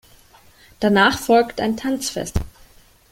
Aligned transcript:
Danach 0.79 1.19
folgt 1.19 1.61
ein 1.61 1.77
Tanzfest. 1.77 2.39